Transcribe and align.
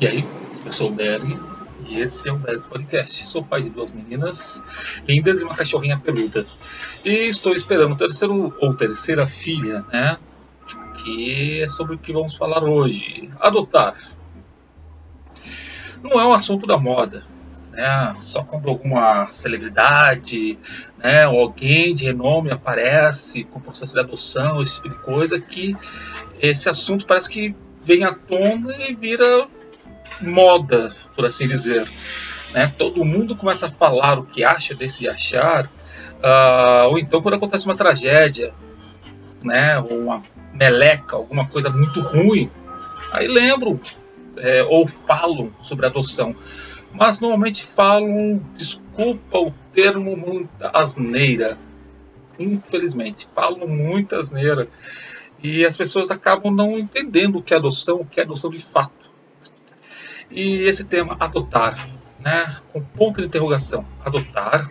E 0.00 0.06
aí, 0.06 0.24
eu 0.64 0.72
sou 0.72 0.88
o 0.88 0.94
Berg 0.94 1.38
e 1.86 2.00
esse 2.00 2.26
é 2.26 2.32
o 2.32 2.38
Berg 2.38 2.62
Podcast. 2.62 3.26
Sou 3.26 3.44
pai 3.44 3.60
de 3.60 3.68
duas 3.68 3.92
meninas 3.92 4.64
lindas 5.06 5.42
e 5.42 5.44
uma 5.44 5.54
cachorrinha 5.54 5.98
peluda. 5.98 6.46
E 7.04 7.28
estou 7.28 7.52
esperando 7.52 7.92
o 7.92 7.96
terceiro 7.96 8.56
ou 8.58 8.74
terceira 8.74 9.26
filha, 9.26 9.84
né? 9.92 10.16
Que 10.96 11.60
é 11.60 11.68
sobre 11.68 11.96
o 11.96 11.98
que 11.98 12.14
vamos 12.14 12.34
falar 12.34 12.64
hoje. 12.64 13.28
Adotar. 13.38 13.94
Não 16.02 16.18
é 16.18 16.26
um 16.26 16.32
assunto 16.32 16.66
da 16.66 16.78
moda. 16.78 17.22
Né? 17.70 18.16
Só 18.22 18.42
quando 18.42 18.70
alguma 18.70 19.28
celebridade 19.28 20.58
né, 20.96 21.28
ou 21.28 21.40
alguém 21.40 21.94
de 21.94 22.06
renome 22.06 22.50
aparece 22.50 23.44
com 23.44 23.60
processo 23.60 23.92
de 23.92 24.00
adoção, 24.00 24.62
esse 24.62 24.76
tipo 24.76 24.88
de 24.88 25.02
coisa, 25.02 25.38
que 25.38 25.76
esse 26.40 26.70
assunto 26.70 27.04
parece 27.04 27.28
que 27.28 27.54
vem 27.82 28.04
à 28.04 28.14
tona 28.14 28.74
e 28.88 28.94
vira 28.94 29.46
moda, 30.20 30.92
por 31.14 31.24
assim 31.24 31.46
dizer. 31.46 31.86
Né? 32.52 32.72
Todo 32.76 33.04
mundo 33.04 33.36
começa 33.36 33.66
a 33.66 33.70
falar 33.70 34.18
o 34.18 34.24
que 34.24 34.44
acha 34.44 34.74
desse 34.74 35.08
achar, 35.08 35.66
uh, 35.66 36.88
ou 36.88 36.98
então 36.98 37.20
quando 37.22 37.34
acontece 37.34 37.66
uma 37.66 37.76
tragédia, 37.76 38.52
né? 39.42 39.78
ou 39.78 40.00
uma 40.00 40.22
meleca, 40.52 41.16
alguma 41.16 41.46
coisa 41.46 41.70
muito 41.70 42.00
ruim, 42.00 42.50
aí 43.12 43.26
lembram 43.26 43.80
é, 44.36 44.62
ou 44.64 44.86
falam 44.86 45.52
sobre 45.60 45.86
adoção. 45.86 46.34
Mas 46.92 47.20
normalmente 47.20 47.64
falam, 47.64 48.42
desculpa 48.54 49.38
o 49.38 49.52
termo, 49.72 50.16
muita 50.16 50.70
asneira. 50.70 51.56
Infelizmente, 52.38 53.26
falam 53.26 53.68
muita 53.68 54.18
asneira. 54.18 54.68
E 55.42 55.64
as 55.64 55.76
pessoas 55.76 56.10
acabam 56.10 56.52
não 56.52 56.78
entendendo 56.78 57.36
o 57.36 57.42
que 57.42 57.54
é 57.54 57.56
adoção, 57.56 58.00
o 58.00 58.04
que 58.04 58.20
é 58.20 58.24
adoção 58.24 58.50
de 58.50 58.58
fato. 58.58 59.09
E 60.30 60.62
esse 60.62 60.84
tema, 60.84 61.16
adotar, 61.18 61.76
né? 62.18 62.56
com 62.72 62.80
ponto 62.80 63.20
de 63.20 63.26
interrogação, 63.26 63.84
adotar. 64.04 64.70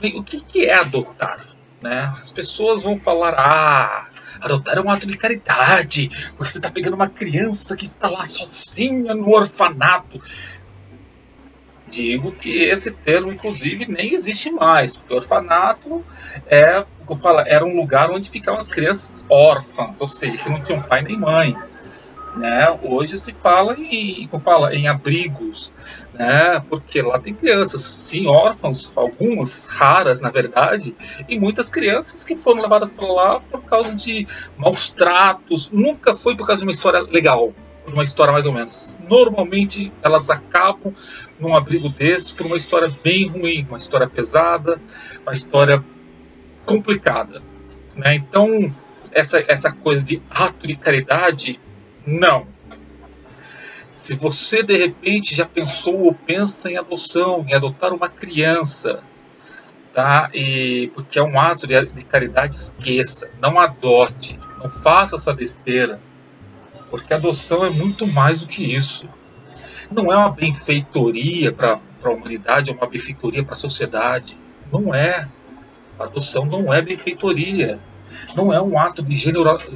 Bem, 0.00 0.18
o 0.18 0.22
que, 0.22 0.40
que 0.40 0.66
é 0.66 0.74
adotar? 0.74 1.46
Né? 1.82 2.12
As 2.18 2.32
pessoas 2.32 2.82
vão 2.82 2.98
falar, 2.98 3.34
ah, 3.34 4.08
adotar 4.40 4.78
é 4.78 4.80
um 4.80 4.90
ato 4.90 5.06
de 5.06 5.16
caridade, 5.16 6.08
porque 6.36 6.50
você 6.50 6.58
está 6.58 6.70
pegando 6.70 6.94
uma 6.94 7.08
criança 7.08 7.76
que 7.76 7.84
está 7.84 8.08
lá 8.08 8.24
sozinha 8.24 9.14
no 9.14 9.30
orfanato. 9.30 10.20
Digo 11.86 12.32
que 12.32 12.62
esse 12.62 12.90
termo, 12.90 13.30
inclusive, 13.30 13.86
nem 13.86 14.14
existe 14.14 14.50
mais, 14.50 14.96
porque 14.96 15.14
orfanato 15.14 16.04
é, 16.46 16.84
como 17.06 17.20
fala, 17.20 17.44
era 17.46 17.64
um 17.64 17.76
lugar 17.76 18.10
onde 18.10 18.30
ficavam 18.30 18.58
as 18.58 18.68
crianças 18.68 19.24
órfãs, 19.28 20.00
ou 20.00 20.08
seja, 20.08 20.38
que 20.38 20.48
não 20.48 20.62
tinham 20.62 20.82
pai 20.82 21.02
nem 21.02 21.18
mãe. 21.18 21.56
Né? 22.36 22.78
Hoje 22.82 23.16
se 23.16 23.32
fala 23.32 23.76
em, 23.78 24.26
como 24.26 24.42
fala, 24.42 24.74
em 24.74 24.88
abrigos, 24.88 25.72
né? 26.12 26.60
porque 26.68 27.00
lá 27.00 27.18
tem 27.18 27.32
crianças, 27.32 27.82
sim, 27.82 28.26
órfãos, 28.26 28.90
algumas, 28.96 29.64
raras 29.64 30.20
na 30.20 30.30
verdade, 30.30 30.96
e 31.28 31.38
muitas 31.38 31.70
crianças 31.70 32.24
que 32.24 32.34
foram 32.34 32.62
levadas 32.62 32.92
para 32.92 33.06
lá 33.06 33.40
por 33.40 33.62
causa 33.62 33.96
de 33.96 34.26
maus 34.56 34.90
tratos, 34.90 35.70
nunca 35.70 36.16
foi 36.16 36.36
por 36.36 36.44
causa 36.44 36.60
de 36.60 36.66
uma 36.66 36.72
história 36.72 37.00
legal, 37.02 37.52
uma 37.86 38.02
história 38.02 38.32
mais 38.32 38.46
ou 38.46 38.52
menos. 38.52 38.98
Normalmente 39.08 39.92
elas 40.02 40.28
acabam 40.28 40.92
num 41.38 41.54
abrigo 41.54 41.88
desse 41.88 42.34
por 42.34 42.46
uma 42.46 42.56
história 42.56 42.92
bem 43.02 43.28
ruim, 43.28 43.64
uma 43.68 43.76
história 43.76 44.08
pesada, 44.08 44.80
uma 45.22 45.32
história 45.32 45.84
complicada. 46.66 47.42
Né? 47.94 48.16
Então, 48.16 48.48
essa, 49.12 49.44
essa 49.46 49.70
coisa 49.70 50.02
de 50.02 50.20
ato 50.28 50.66
de 50.66 50.76
caridade 50.76 51.60
não. 52.06 52.46
Se 53.92 54.16
você 54.16 54.62
de 54.62 54.76
repente 54.76 55.34
já 55.34 55.46
pensou 55.46 56.00
ou 56.02 56.14
pensa 56.14 56.70
em 56.70 56.76
adoção, 56.76 57.44
em 57.48 57.54
adotar 57.54 57.92
uma 57.92 58.08
criança, 58.08 59.02
tá? 59.92 60.28
E 60.34 60.90
porque 60.94 61.18
é 61.18 61.22
um 61.22 61.38
ato 61.38 61.66
de, 61.66 61.86
de 61.86 62.04
caridade, 62.04 62.56
esqueça, 62.56 63.30
não 63.40 63.58
adote, 63.58 64.38
não 64.58 64.68
faça 64.68 65.16
essa 65.16 65.32
besteira, 65.32 66.00
porque 66.90 67.14
adoção 67.14 67.64
é 67.64 67.70
muito 67.70 68.06
mais 68.06 68.40
do 68.40 68.48
que 68.48 68.64
isso. 68.64 69.08
Não 69.90 70.12
é 70.12 70.16
uma 70.16 70.30
benfeitoria 70.30 71.52
para 71.52 71.80
a 72.02 72.10
humanidade, 72.10 72.70
é 72.70 72.74
uma 72.74 72.86
benfeitoria 72.86 73.44
para 73.44 73.54
a 73.54 73.56
sociedade. 73.56 74.36
Não 74.72 74.94
é. 74.94 75.28
A 75.98 76.04
adoção 76.04 76.44
não 76.44 76.74
é 76.74 76.82
benfeitoria 76.82 77.78
não 78.34 78.52
é 78.52 78.60
um 78.60 78.78
ato 78.78 79.02
de 79.02 79.16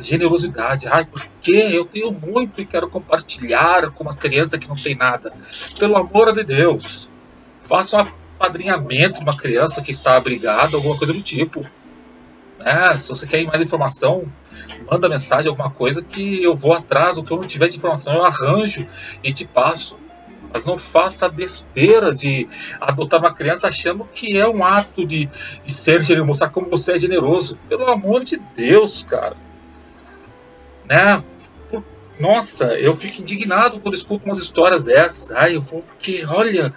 generosidade. 0.01 0.89
Ai, 0.89 1.05
porque 1.05 1.53
eu 1.53 1.85
tenho 1.85 2.13
muito 2.13 2.61
e 2.61 2.65
quero 2.65 2.89
compartilhar 2.89 3.91
com 3.91 4.05
uma 4.05 4.17
criança 4.17 4.59
que 4.59 4.69
não 4.69 4.77
tem 4.77 4.95
nada. 4.95 5.33
Pelo 5.79 5.97
amor 5.97 6.33
de 6.33 6.45
Deus, 6.45 7.11
faça 7.61 8.03
um 8.03 8.07
apadrinhamento 8.39 9.19
de 9.19 9.25
uma 9.25 9.37
criança 9.37 9.83
que 9.83 9.91
está 9.91 10.17
abrigada, 10.17 10.77
alguma 10.77 10.97
coisa 10.97 11.13
do 11.13 11.23
tipo. 11.23 11.65
É, 12.61 12.99
se 12.99 13.09
você 13.09 13.27
quer 13.27 13.45
mais 13.45 13.61
informação, 13.61 14.25
manda 14.91 15.09
mensagem, 15.09 15.49
alguma 15.49 15.71
coisa 15.71 16.03
que 16.03 16.43
eu 16.43 16.57
vou 16.57 16.73
atrás. 16.73 17.19
O 17.19 17.23
que 17.23 17.33
eu 17.33 17.37
não 17.37 17.47
tiver 17.47 17.69
de 17.69 17.77
informação, 17.77 18.15
eu 18.15 18.25
arranjo 18.25 18.87
e 19.23 19.33
te 19.33 19.47
passo. 19.47 19.97
Mas 20.53 20.65
não 20.65 20.77
faça 20.77 21.27
a 21.27 21.29
besteira 21.29 22.15
de 22.15 22.49
adotar 22.81 23.21
uma 23.21 23.33
criança 23.33 23.69
achando 23.69 24.09
que 24.13 24.37
é 24.37 24.49
um 24.49 24.65
ato 24.65 25.07
de, 25.07 25.29
de 25.65 25.73
ser 25.73 26.03
generoso, 26.03 26.27
mostrar 26.27 26.51
como 26.51 26.71
você 26.71 26.93
é 26.93 26.99
generoso. 26.99 27.59
Pelo 27.69 27.87
amor 27.87 28.25
de 28.25 28.37
Deus, 28.55 29.03
cara. 29.03 29.37
Né? 30.89 31.23
Nossa, 32.21 32.75
eu 32.75 32.97
fico 32.97 33.23
indignado 33.23 33.79
quando 33.79 33.95
escuto 33.95 34.27
umas 34.27 34.41
histórias 34.41 34.85
dessas. 34.85 35.31
Ai, 35.31 35.55
eu 35.55 35.61
vou 35.61 35.83
porque, 35.83 36.25
olha, 36.27 36.75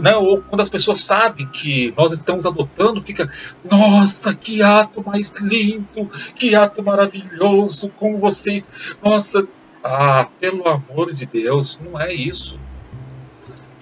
né? 0.00 0.16
Ou 0.16 0.42
quando 0.42 0.62
as 0.62 0.70
pessoas 0.70 1.00
sabem 1.00 1.46
que 1.46 1.92
nós 1.96 2.10
estamos 2.10 2.46
adotando, 2.46 3.00
fica, 3.00 3.30
nossa, 3.70 4.34
que 4.34 4.62
ato 4.62 5.04
mais 5.04 5.34
lindo, 5.42 6.10
que 6.34 6.54
ato 6.54 6.82
maravilhoso, 6.82 7.90
como 7.96 8.16
vocês, 8.16 8.72
nossa, 9.02 9.46
ah, 9.84 10.26
pelo 10.40 10.66
amor 10.66 11.12
de 11.12 11.26
Deus, 11.26 11.78
não 11.84 12.00
é 12.00 12.12
isso. 12.12 12.58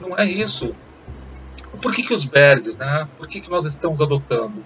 Não 0.07 0.17
é 0.17 0.25
isso. 0.25 0.75
Por 1.83 1.93
que, 1.93 2.03
que 2.03 2.13
os 2.13 2.25
Bergs, 2.25 2.79
né? 2.79 3.09
Por 3.19 3.27
que, 3.27 3.41
que 3.41 3.51
nós 3.51 3.67
estamos 3.67 4.01
adotando? 4.01 4.65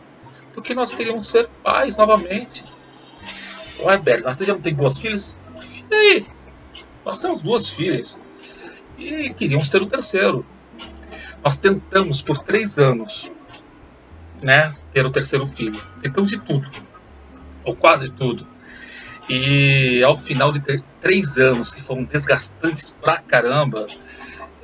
Porque 0.52 0.74
nós 0.74 0.92
queríamos 0.92 1.26
ser 1.26 1.48
pais 1.62 1.96
novamente. 1.96 2.64
Ué, 3.80 3.96
Berg, 3.98 4.22
você 4.22 4.44
já 4.44 4.52
não 4.52 4.60
tem 4.60 4.74
duas 4.74 4.98
filhas? 4.98 5.36
E 5.90 5.94
aí? 5.94 6.26
Nós 7.04 7.18
temos 7.18 7.42
duas 7.42 7.68
filhas. 7.68 8.18
E 8.98 9.30
queríamos 9.30 9.68
ter 9.70 9.80
o 9.80 9.86
terceiro. 9.86 10.44
Nós 11.42 11.56
tentamos 11.56 12.20
por 12.20 12.38
três 12.38 12.78
anos 12.78 13.32
né, 14.42 14.74
ter 14.92 15.04
o 15.06 15.10
terceiro 15.10 15.48
filho. 15.48 15.80
Tentamos 16.02 16.30
de 16.30 16.38
tudo. 16.38 16.70
Ou 17.64 17.74
quase 17.74 18.10
tudo. 18.10 18.46
E 19.28 20.02
ao 20.02 20.16
final 20.16 20.52
de 20.52 20.60
três 21.00 21.38
anos, 21.38 21.72
que 21.72 21.80
foram 21.80 22.04
desgastantes 22.04 22.96
pra 23.00 23.18
caramba, 23.18 23.86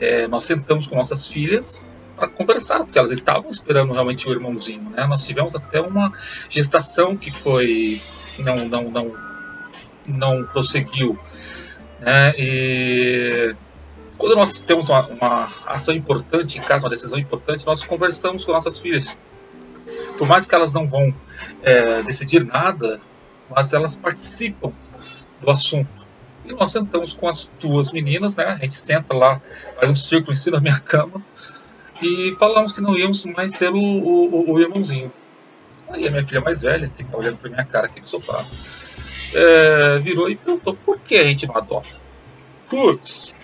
é, 0.00 0.26
nós 0.26 0.44
sentamos 0.44 0.86
com 0.86 0.96
nossas 0.96 1.26
filhas 1.26 1.86
para 2.14 2.28
conversar, 2.28 2.80
porque 2.80 2.98
elas 2.98 3.10
estavam 3.10 3.50
esperando 3.50 3.92
realmente 3.92 4.28
o 4.28 4.32
irmãozinho. 4.32 4.90
Né? 4.90 5.06
Nós 5.06 5.26
tivemos 5.26 5.54
até 5.54 5.80
uma 5.80 6.12
gestação 6.48 7.16
que 7.16 7.30
foi 7.30 8.00
não 8.38 8.68
não 8.68 8.90
não 8.90 9.14
não 10.06 10.44
prosseguiu. 10.44 11.18
Né? 12.00 12.34
E 12.38 13.56
quando 14.18 14.34
nós 14.36 14.58
temos 14.58 14.88
uma, 14.88 15.06
uma, 15.08 15.48
ação 15.66 15.94
importante 15.94 16.58
em 16.58 16.62
casa, 16.62 16.84
uma 16.84 16.90
decisão 16.90 17.18
importante, 17.18 17.66
nós 17.66 17.84
conversamos 17.84 18.44
com 18.44 18.52
nossas 18.52 18.80
filhas. 18.80 19.16
Por 20.16 20.26
mais 20.26 20.46
que 20.46 20.54
elas 20.54 20.72
não 20.72 20.88
vão 20.88 21.14
é, 21.62 22.02
decidir 22.02 22.44
nada, 22.44 22.98
mas 23.50 23.72
elas 23.72 23.94
participam 23.94 24.72
do 25.40 25.50
assunto. 25.50 26.05
E 26.46 26.52
nós 26.52 26.70
sentamos 26.70 27.12
com 27.12 27.28
as 27.28 27.50
duas 27.60 27.92
meninas, 27.92 28.36
né? 28.36 28.44
A 28.44 28.56
gente 28.56 28.76
senta 28.76 29.14
lá, 29.14 29.40
faz 29.78 29.90
um 29.90 29.96
círculo 29.96 30.32
em 30.32 30.36
cima 30.36 30.56
da 30.56 30.62
minha 30.62 30.78
cama 30.78 31.22
e 32.00 32.34
falamos 32.38 32.72
que 32.72 32.80
não 32.80 32.96
íamos 32.96 33.24
mais 33.26 33.52
ter 33.52 33.70
o, 33.70 33.76
o, 33.76 34.52
o 34.52 34.60
irmãozinho. 34.60 35.12
Aí 35.88 36.06
a 36.06 36.10
minha 36.10 36.26
filha 36.26 36.40
mais 36.40 36.60
velha, 36.62 36.90
que 36.94 37.02
está 37.02 37.16
olhando 37.16 37.38
para 37.38 37.50
minha 37.50 37.64
cara 37.64 37.86
aqui 37.86 38.00
no 38.00 38.06
sofá, 38.06 38.46
é, 39.34 39.98
virou 39.98 40.30
e 40.30 40.36
perguntou 40.36 40.74
por 40.74 40.98
que 41.00 41.16
a 41.16 41.24
gente 41.24 41.46
não 41.46 41.56
adota. 41.56 41.88
Putz, 42.68 43.34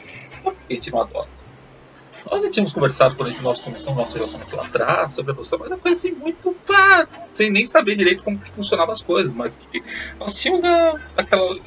por 0.43 0.55
que 0.55 0.73
a 0.73 0.75
gente 0.75 0.91
não 0.91 1.01
adota? 1.01 1.43
Nós 2.31 2.43
já 2.43 2.51
tínhamos 2.51 2.73
conversado 2.73 3.17
quando 3.17 3.37
nós 3.43 3.61
começamos 3.61 3.99
nosso 3.99 4.15
relacionamento 4.15 4.57
lá 4.57 4.67
atrás 4.67 5.13
sobre 5.13 5.33
a 5.33 5.35
adoção, 5.35 5.59
mas 5.59 5.73
é 5.73 5.77
coisa 5.77 6.11
muito 6.13 6.57
pá, 6.67 7.07
sem 7.33 7.51
nem 7.51 7.67
saber 7.67 7.97
direito 7.97 8.23
como 8.23 8.39
funcionavam 8.53 8.93
as 8.93 9.03
coisas, 9.03 9.35
mas 9.35 9.57
que 9.57 9.83
nós 10.19 10.35
tínhamos 10.41 10.65
a, 10.65 11.01
aquela 11.17 11.59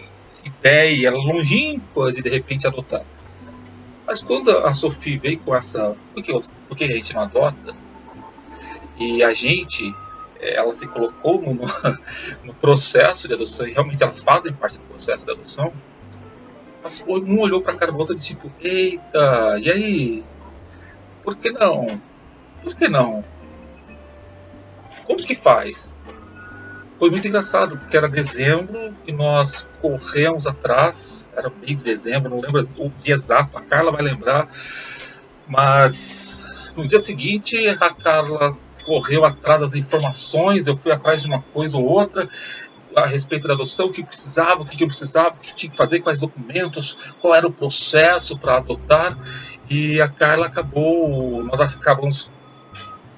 ideia 0.46 1.12
longínqua 1.12 2.12
de 2.12 2.22
de 2.22 2.30
repente 2.30 2.68
adotar. 2.68 3.04
Mas 4.06 4.22
quando 4.22 4.52
a 4.52 4.72
Sophie 4.72 5.18
veio 5.18 5.40
com 5.40 5.56
essa. 5.56 5.96
Por 6.14 6.24
que, 6.24 6.32
por 6.68 6.78
que 6.78 6.84
a 6.84 6.88
gente 6.88 7.14
não 7.16 7.24
adota? 7.24 7.76
E 8.98 9.24
a 9.24 9.34
gente, 9.34 9.94
eh, 10.40 10.56
ela 10.56 10.74
se 10.74 10.88
colocou 10.88 11.42
no, 11.42 11.54
no 12.44 12.54
processo 12.62 13.28
de 13.28 13.34
adoção, 13.34 13.68
e 13.68 13.74
realmente 13.74 14.02
elas 14.04 14.22
fazem 14.22 14.54
parte 14.54 14.78
do 14.78 14.84
processo 14.86 15.26
de 15.26 15.32
adoção. 15.32 15.74
Mas 16.84 17.04
um 17.08 17.40
olhou 17.40 17.62
para 17.62 17.74
a 17.74 17.76
cara 17.76 17.92
do 17.92 17.98
outro 17.98 18.16
e 18.16 18.20
tipo, 18.20 18.52
eita, 18.62 19.58
e 19.60 19.72
aí? 19.72 20.24
Por 21.24 21.36
que 21.36 21.52
não? 21.52 22.00
Por 22.62 22.76
que 22.76 22.88
não? 22.88 23.26
Como 25.04 25.18
que 25.18 25.36
faz? 25.36 25.98
Foi 26.98 27.10
muito 27.10 27.28
engraçado, 27.28 27.78
porque 27.78 27.98
era 27.98 28.08
dezembro 28.08 28.96
e 29.06 29.12
nós 29.12 29.70
corremos 29.82 30.48
atrás, 30.48 31.30
era 31.36 31.52
mês 31.62 31.80
de 31.80 31.86
dezembro, 31.86 32.30
não 32.30 32.40
lembro 32.40 32.62
o 32.78 32.90
dia 33.02 33.16
exato, 33.16 33.58
a 33.58 33.62
Carla 33.62 33.92
vai 33.92 34.02
lembrar, 34.02 34.48
mas 35.46 36.72
no 36.76 36.88
dia 36.88 37.00
seguinte 37.00 37.68
a 37.68 37.94
Carla 37.94 38.58
correu 38.86 39.26
atrás 39.26 39.60
das 39.62 39.76
informações, 39.76 40.68
eu 40.68 40.78
fui 40.78 40.92
atrás 40.92 41.22
de 41.22 41.28
uma 41.28 41.42
coisa 41.42 41.78
ou 41.78 41.84
outra 41.84 42.30
a 42.96 43.06
respeito 43.06 43.46
da 43.46 43.56
adoção, 43.56 43.88
o 43.88 43.92
que 43.92 44.04
precisava, 44.04 44.62
o 44.62 44.66
que 44.66 44.82
eu 44.82 44.88
precisava, 44.88 45.36
o 45.36 45.38
que 45.38 45.54
tinha 45.54 45.70
que 45.70 45.78
fazer, 45.78 46.00
quais 46.00 46.22
documentos, 46.22 47.16
qual 47.20 47.36
era 47.36 47.46
o 47.46 47.52
processo 47.52 48.40
para 48.40 48.56
adotar, 48.56 49.18
e 49.70 50.00
a 50.00 50.08
Carla 50.08 50.48
acabou, 50.48 51.44
nós 51.44 51.60
acabamos 51.60 52.32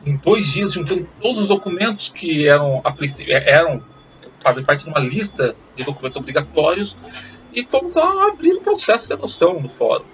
em 0.08 0.16
dois 0.16 0.46
dias 0.46 0.74
juntando 0.74 1.08
todos 1.22 1.40
os 1.40 1.48
documentos 1.50 2.10
que 2.10 2.48
eram, 2.48 2.82
é, 3.28 3.52
eram 3.52 3.84
fazem 4.40 4.64
parte 4.64 4.86
de 4.86 4.90
uma 4.90 5.00
lista 5.00 5.56
de 5.76 5.84
documentos 5.84 6.18
obrigatórios 6.18 6.96
e 7.54 7.66
fomos 7.70 7.98
abrir 7.98 8.54
o 8.54 8.62
processo 8.62 9.08
de 9.08 9.14
adoção 9.14 9.60
no 9.60 9.70
fórum. 9.70 10.06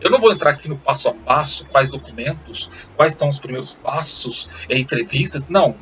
Eu 0.00 0.10
não 0.10 0.20
vou 0.20 0.32
entrar 0.32 0.50
aqui 0.50 0.68
no 0.68 0.76
passo 0.76 1.08
a 1.08 1.14
passo, 1.14 1.66
quais 1.66 1.90
documentos, 1.90 2.70
quais 2.94 3.14
são 3.14 3.28
os 3.28 3.38
primeiros 3.38 3.72
passos, 3.72 4.48
é, 4.68 4.78
entrevistas, 4.78 5.48
não. 5.48 5.74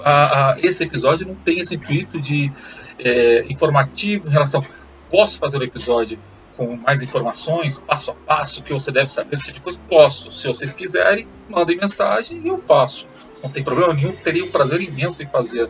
A, 0.00 0.52
a, 0.52 0.60
esse 0.60 0.82
episódio 0.82 1.26
não 1.26 1.34
tem 1.34 1.60
esse 1.60 1.76
intuito 1.76 2.20
de 2.20 2.50
é, 2.98 3.44
informativo 3.48 4.28
em 4.28 4.32
relação. 4.32 4.64
Posso 5.10 5.38
fazer 5.38 5.58
o 5.58 5.60
um 5.60 5.64
episódio 5.64 6.18
com 6.56 6.76
mais 6.76 7.02
informações, 7.02 7.78
passo 7.78 8.12
a 8.12 8.14
passo, 8.14 8.62
que 8.62 8.72
você 8.72 8.92
deve 8.92 9.08
saber, 9.08 9.36
esse 9.36 9.46
tipo 9.46 9.58
de 9.58 9.62
coisa? 9.62 9.80
Posso. 9.88 10.30
Se 10.30 10.46
vocês 10.46 10.72
quiserem, 10.72 11.26
mandem 11.48 11.76
mensagem 11.76 12.40
e 12.44 12.48
eu 12.48 12.60
faço. 12.60 13.08
Não 13.42 13.50
tem 13.50 13.62
problema 13.62 13.92
nenhum, 13.92 14.12
teria 14.12 14.44
um 14.44 14.50
prazer 14.50 14.80
imenso 14.80 15.22
em 15.22 15.26
fazer. 15.26 15.68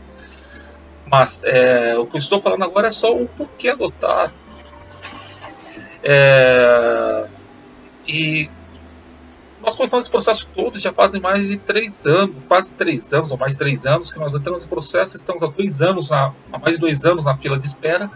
Mas 1.06 1.42
é, 1.44 1.96
o 1.98 2.06
que 2.06 2.16
eu 2.16 2.18
estou 2.18 2.40
falando 2.40 2.64
agora 2.64 2.88
é 2.88 2.90
só 2.90 3.14
o 3.14 3.26
porquê 3.26 3.68
adotar. 3.68 4.32
É, 6.02 7.26
e 8.06 8.50
nós 9.62 9.74
começamos 9.74 10.04
esse 10.04 10.10
processo 10.10 10.50
todo 10.54 10.78
já 10.78 10.92
fazem 10.92 11.20
mais 11.20 11.46
de 11.46 11.56
três 11.56 12.06
anos, 12.06 12.36
quase 12.46 12.76
três 12.76 13.12
anos, 13.14 13.32
ou 13.32 13.38
mais 13.38 13.52
de 13.52 13.58
três 13.58 13.86
anos, 13.86 14.10
que 14.10 14.18
nós 14.18 14.34
entramos 14.34 14.64
no 14.64 14.68
processo, 14.68 15.16
estamos 15.16 15.42
há 15.42 15.46
dois 15.46 15.80
anos, 15.80 16.10
na, 16.10 16.34
há 16.52 16.58
mais 16.58 16.74
de 16.74 16.80
dois 16.80 17.04
anos 17.06 17.24
na 17.24 17.36
fila 17.38 17.58
de 17.58 17.66
espera 17.66 18.10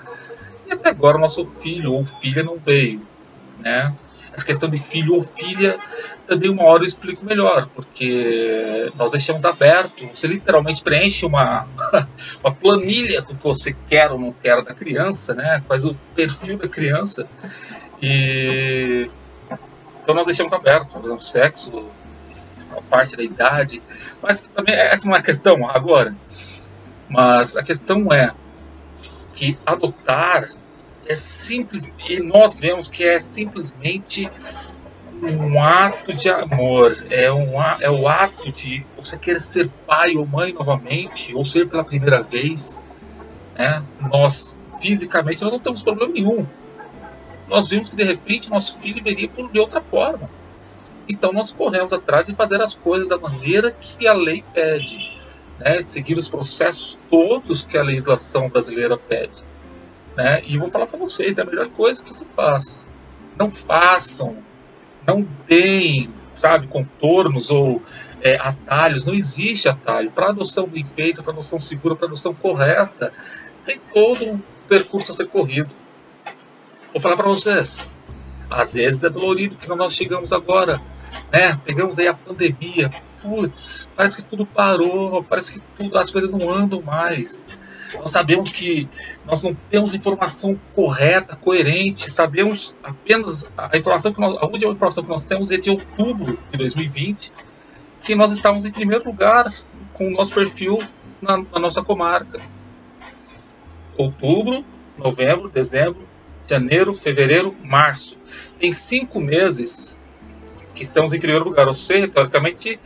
e 0.68 0.72
até 0.72 0.90
agora 0.90 1.16
o 1.16 1.20
nosso 1.20 1.44
filho 1.44 1.92
ou 1.92 2.06
filha 2.06 2.42
não 2.42 2.58
veio, 2.58 3.00
né? 3.58 3.94
Essa 4.32 4.44
questão 4.44 4.68
de 4.68 4.76
filho 4.76 5.14
ou 5.14 5.22
filha 5.22 5.80
também 6.26 6.50
uma 6.50 6.62
hora 6.64 6.82
eu 6.82 6.86
explico 6.86 7.24
melhor, 7.24 7.66
porque 7.74 8.92
nós 8.94 9.10
deixamos 9.10 9.44
aberto, 9.44 10.06
você 10.06 10.26
literalmente 10.26 10.82
preenche 10.82 11.26
uma, 11.26 11.66
uma 12.44 12.54
planilha 12.54 13.22
com 13.22 13.32
o 13.32 13.36
que 13.36 13.42
você 13.42 13.74
quer 13.88 14.12
ou 14.12 14.18
não 14.18 14.32
quer 14.32 14.62
da 14.62 14.74
criança, 14.74 15.34
né? 15.34 15.62
Quais 15.66 15.84
o 15.84 15.94
perfil 16.14 16.58
da 16.58 16.68
criança. 16.68 17.26
E 18.00 19.10
então 20.02 20.14
nós 20.14 20.26
deixamos 20.26 20.52
aberto, 20.52 20.98
o 20.98 21.20
sexo, 21.20 21.84
a 22.76 22.80
parte 22.82 23.16
da 23.16 23.22
idade, 23.22 23.82
mas 24.22 24.42
também 24.54 24.74
essa 24.74 25.06
não 25.06 25.14
é 25.14 25.18
a 25.18 25.22
questão 25.22 25.68
agora. 25.68 26.16
Mas 27.08 27.56
a 27.56 27.62
questão 27.62 28.12
é 28.12 28.32
que 29.38 29.56
adotar 29.64 30.48
é 31.06 31.14
simples 31.14 31.92
e 32.08 32.18
nós 32.18 32.58
vemos 32.58 32.88
que 32.88 33.04
é 33.04 33.20
simplesmente 33.20 34.28
um 35.22 35.62
ato 35.62 36.12
de 36.12 36.28
amor, 36.28 37.06
é, 37.08 37.32
um, 37.32 37.62
é 37.80 37.88
o 37.88 38.08
ato 38.08 38.50
de 38.50 38.84
você 38.96 39.16
querer 39.16 39.40
ser 39.40 39.70
pai 39.86 40.16
ou 40.16 40.26
mãe 40.26 40.52
novamente, 40.52 41.34
ou 41.34 41.44
ser 41.44 41.68
pela 41.68 41.84
primeira 41.84 42.20
vez. 42.20 42.80
Né? 43.56 43.82
Nós, 44.12 44.60
fisicamente, 44.80 45.42
nós 45.42 45.52
não 45.52 45.60
temos 45.60 45.82
problema 45.82 46.12
nenhum. 46.12 46.44
Nós 47.48 47.68
vimos 47.68 47.90
que 47.90 47.96
de 47.96 48.04
repente 48.04 48.50
nosso 48.50 48.80
filho 48.80 49.02
veria 49.02 49.28
por, 49.28 49.50
de 49.50 49.58
outra 49.58 49.80
forma. 49.80 50.28
Então 51.08 51.32
nós 51.32 51.52
corremos 51.52 51.92
atrás 51.92 52.28
de 52.28 52.34
fazer 52.34 52.60
as 52.60 52.74
coisas 52.74 53.08
da 53.08 53.18
maneira 53.18 53.70
que 53.70 54.06
a 54.06 54.12
lei 54.12 54.44
pede 54.52 55.17
né, 55.58 55.80
seguir 55.82 56.16
os 56.18 56.28
processos 56.28 56.98
todos 57.08 57.62
que 57.62 57.76
a 57.76 57.82
legislação 57.82 58.48
brasileira 58.48 58.96
pede. 58.96 59.42
Né? 60.16 60.42
E 60.46 60.58
vou 60.58 60.70
falar 60.70 60.86
para 60.86 60.98
vocês, 60.98 61.38
é 61.38 61.42
a 61.42 61.44
melhor 61.44 61.68
coisa 61.68 62.02
que 62.02 62.14
se 62.14 62.26
faz. 62.34 62.88
Não 63.38 63.50
façam, 63.50 64.38
não 65.06 65.26
deem, 65.46 66.10
sabe, 66.34 66.66
contornos 66.66 67.50
ou 67.50 67.82
é, 68.20 68.36
atalhos. 68.36 69.04
Não 69.04 69.14
existe 69.14 69.68
atalho. 69.68 70.10
Para 70.10 70.30
adoção 70.30 70.66
bem 70.66 70.84
feita, 70.84 71.22
para 71.22 71.32
adoção 71.32 71.58
segura, 71.58 71.94
para 71.94 72.06
adoção 72.06 72.34
correta, 72.34 73.12
tem 73.64 73.78
todo 73.92 74.24
um 74.24 74.40
percurso 74.68 75.12
a 75.12 75.14
ser 75.14 75.28
corrido. 75.28 75.70
Vou 76.92 77.00
falar 77.00 77.16
para 77.16 77.28
vocês. 77.28 77.94
Às 78.50 78.74
vezes 78.74 79.04
é 79.04 79.10
dolorido 79.10 79.56
que 79.56 79.68
nós 79.68 79.94
chegamos 79.94 80.32
agora, 80.32 80.80
né? 81.30 81.58
Pegamos 81.64 81.98
aí 81.98 82.08
a 82.08 82.14
pandemia, 82.14 82.90
putz, 83.20 83.88
parece 83.94 84.16
que 84.16 84.24
tudo 84.24 84.46
parou, 84.46 85.22
parece 85.22 85.54
que 85.54 85.60
tudo, 85.76 85.98
as 85.98 86.10
coisas 86.10 86.30
não 86.30 86.50
andam 86.50 86.82
mais. 86.82 87.46
Nós 87.94 88.10
sabemos 88.10 88.52
que 88.52 88.88
nós 89.24 89.42
não 89.42 89.54
temos 89.54 89.94
informação 89.94 90.60
correta, 90.74 91.36
coerente, 91.36 92.10
sabemos 92.10 92.76
apenas 92.82 93.50
a 93.56 93.76
informação 93.76 94.12
que 94.12 94.20
nós, 94.20 94.34
a 94.34 94.46
última 94.46 94.72
informação 94.72 95.02
que 95.02 95.10
nós 95.10 95.24
temos 95.24 95.50
é 95.50 95.56
de 95.56 95.70
outubro 95.70 96.38
de 96.50 96.58
2020, 96.58 97.32
que 98.02 98.14
nós 98.14 98.30
estávamos 98.32 98.64
em 98.64 98.70
primeiro 98.70 99.04
lugar 99.04 99.52
com 99.92 100.06
o 100.08 100.10
nosso 100.10 100.34
perfil 100.34 100.78
na, 101.20 101.38
na 101.38 101.58
nossa 101.58 101.82
comarca. 101.82 102.40
Outubro, 103.96 104.64
novembro, 104.96 105.48
dezembro, 105.48 106.06
janeiro, 106.46 106.94
fevereiro, 106.94 107.54
março. 107.64 108.16
Tem 108.58 108.70
cinco 108.70 109.20
meses 109.20 109.98
que 110.74 110.82
estamos 110.82 111.12
em 111.12 111.18
primeiro 111.18 111.44
lugar. 111.44 111.66
Ou 111.66 111.74
seja, 111.74 112.08
teoricamente, 112.08 112.78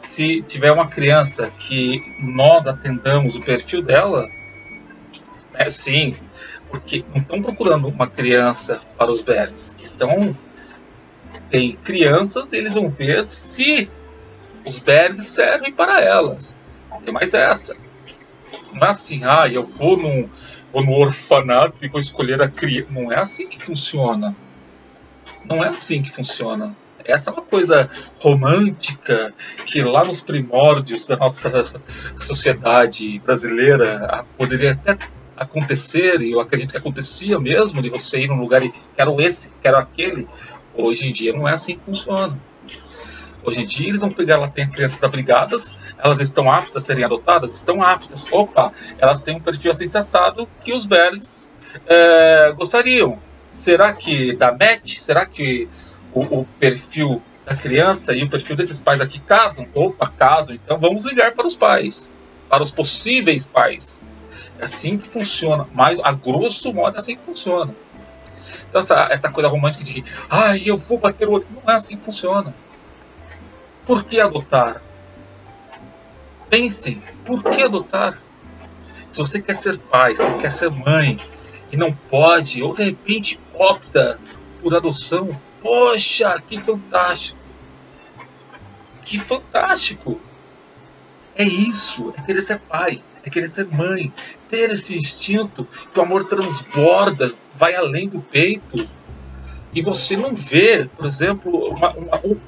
se 0.00 0.42
tiver 0.42 0.72
uma 0.72 0.88
criança 0.88 1.50
que 1.50 2.02
nós 2.20 2.66
atendamos 2.66 3.36
o 3.36 3.42
perfil 3.42 3.82
dela, 3.82 4.28
é 5.54 5.68
sim, 5.68 6.16
porque 6.68 7.04
não 7.14 7.22
estão 7.22 7.42
procurando 7.42 7.88
uma 7.88 8.06
criança 8.06 8.80
para 8.96 9.10
os 9.10 9.22
berries. 9.22 9.76
Estão 9.82 10.36
tem 11.50 11.72
crianças, 11.72 12.52
eles 12.52 12.74
vão 12.74 12.90
ver 12.90 13.24
se 13.24 13.90
os 14.64 14.78
berries 14.78 15.26
servem 15.26 15.72
para 15.72 16.00
elas. 16.00 16.54
Tem 17.04 17.12
mais 17.12 17.32
essa. 17.32 17.76
Não 18.72 18.86
é 18.86 18.90
assim, 18.90 19.22
ah, 19.24 19.48
eu 19.48 19.64
vou, 19.64 19.98
vou 20.72 20.84
no 20.84 20.92
orfanato 20.92 21.84
e 21.84 21.88
vou 21.88 22.00
escolher 22.00 22.42
a 22.42 22.48
criança. 22.48 22.88
Não 22.90 23.10
é 23.10 23.18
assim 23.18 23.48
que 23.48 23.62
funciona. 23.62 24.36
Não 25.44 25.64
é 25.64 25.68
assim 25.68 26.02
que 26.02 26.10
funciona. 26.10 26.76
Essa 27.04 27.30
é 27.30 27.32
uma 27.32 27.42
coisa 27.42 27.88
romântica 28.20 29.32
que 29.64 29.82
lá 29.82 30.04
nos 30.04 30.20
primórdios 30.20 31.06
da 31.06 31.16
nossa 31.16 31.64
sociedade 32.18 33.18
brasileira 33.20 34.24
poderia 34.36 34.72
até 34.72 34.98
acontecer, 35.36 36.20
e 36.20 36.32
eu 36.32 36.40
acredito 36.40 36.72
que 36.72 36.76
acontecia 36.76 37.38
mesmo, 37.38 37.80
de 37.80 37.88
você 37.88 38.20
ir 38.20 38.28
num 38.28 38.40
lugar 38.40 38.62
e 38.62 38.72
quero 38.94 39.20
esse, 39.20 39.54
quero 39.62 39.76
aquele. 39.76 40.26
Hoje 40.74 41.08
em 41.08 41.12
dia 41.12 41.32
não 41.32 41.48
é 41.48 41.54
assim 41.54 41.76
que 41.76 41.84
funciona. 41.84 42.38
Hoje 43.44 43.62
em 43.62 43.66
dia 43.66 43.88
eles 43.88 44.00
vão 44.00 44.10
pegar, 44.10 44.36
lá 44.36 44.48
tem 44.48 44.68
crianças 44.68 45.02
abrigadas, 45.02 45.76
elas 45.96 46.20
estão 46.20 46.50
aptas 46.50 46.82
a 46.82 46.86
serem 46.86 47.04
adotadas? 47.04 47.54
Estão 47.54 47.82
aptas. 47.82 48.26
Opa, 48.30 48.72
elas 48.98 49.22
têm 49.22 49.36
um 49.36 49.40
perfil 49.40 49.70
assim 49.70 49.84
que 50.62 50.72
os 50.72 50.84
Bergs 50.84 51.48
é, 51.86 52.52
gostariam. 52.56 53.18
Será 53.54 53.92
que 53.92 54.34
dá 54.34 54.52
match? 54.52 54.98
Será 54.98 55.24
que 55.24 55.68
o, 56.18 56.40
o, 56.40 56.44
perfil 56.58 57.22
da 57.44 57.54
criança 57.54 58.14
e 58.14 58.22
o 58.22 58.28
perfil 58.28 58.56
desses 58.56 58.78
pais 58.78 59.00
aqui 59.00 59.18
casam? 59.20 59.68
Opa, 59.74 60.08
casam. 60.08 60.56
Então 60.56 60.78
vamos 60.78 61.04
ligar 61.04 61.32
para 61.32 61.46
os 61.46 61.56
pais, 61.56 62.10
para 62.48 62.62
os 62.62 62.70
possíveis 62.70 63.46
pais. 63.46 64.02
É 64.58 64.64
assim 64.64 64.98
que 64.98 65.08
funciona. 65.08 65.66
Mas 65.72 66.00
a 66.00 66.12
grosso 66.12 66.72
modo 66.72 66.96
é 66.96 66.98
assim 66.98 67.16
que 67.16 67.24
funciona. 67.24 67.74
Então 68.68 68.80
essa, 68.80 69.08
essa 69.10 69.30
coisa 69.30 69.48
romântica 69.48 69.84
de 69.84 69.94
que, 69.94 70.10
ai, 70.28 70.62
eu 70.64 70.76
vou 70.76 70.98
bater 70.98 71.28
o 71.28 71.32
olho. 71.32 71.46
Não 71.50 71.72
é 71.72 71.76
assim 71.76 71.96
que 71.96 72.04
funciona. 72.04 72.54
Por 73.86 74.04
que 74.04 74.20
adotar? 74.20 74.82
Pensem, 76.50 77.02
por 77.24 77.42
que 77.44 77.62
adotar? 77.62 78.20
Se 79.10 79.20
você 79.20 79.40
quer 79.40 79.56
ser 79.56 79.78
pai, 79.78 80.14
se 80.16 80.30
quer 80.34 80.50
ser 80.50 80.70
mãe 80.70 81.18
e 81.72 81.76
não 81.76 81.92
pode, 81.92 82.62
ou 82.62 82.74
de 82.74 82.84
repente 82.84 83.40
opta 83.54 84.18
por 84.60 84.74
adoção, 84.74 85.28
Poxa, 85.60 86.40
que 86.46 86.58
fantástico! 86.58 87.38
Que 89.02 89.18
fantástico! 89.18 90.20
É 91.34 91.44
isso, 91.44 92.12
é 92.16 92.22
querer 92.22 92.40
ser 92.40 92.58
pai, 92.60 93.00
é 93.24 93.30
querer 93.30 93.48
ser 93.48 93.66
mãe, 93.66 94.12
ter 94.48 94.70
esse 94.70 94.96
instinto 94.96 95.66
que 95.92 95.98
o 95.98 96.02
amor 96.02 96.24
transborda, 96.24 97.32
vai 97.54 97.74
além 97.74 98.08
do 98.08 98.20
peito. 98.20 98.88
E 99.72 99.82
você 99.82 100.16
não 100.16 100.32
vê, 100.32 100.88
por 100.96 101.06
exemplo, 101.06 101.68
uma, 101.70 101.90
uma, 101.90 102.20
um, 102.24 102.38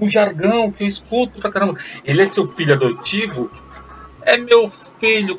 um 0.00 0.08
jargão 0.08 0.72
que 0.72 0.82
eu 0.82 0.88
escuto 0.88 1.40
pra 1.40 1.52
caramba. 1.52 1.78
Ele 2.04 2.22
é 2.22 2.26
seu 2.26 2.46
filho 2.46 2.74
adotivo? 2.74 3.50
É 4.22 4.36
meu 4.36 4.68
filho, 4.68 5.36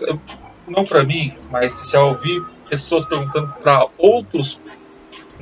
não 0.68 0.86
para 0.86 1.04
mim, 1.04 1.34
mas 1.52 1.90
já 1.90 2.02
ouvi 2.04 2.42
pessoas 2.70 3.06
perguntando 3.06 3.54
para 3.62 3.88
outros, 3.98 4.62